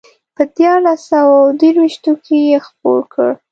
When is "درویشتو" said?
1.59-2.11